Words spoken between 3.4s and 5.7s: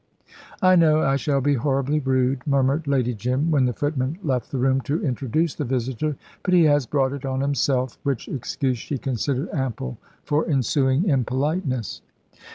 when the footman left the room to introduce the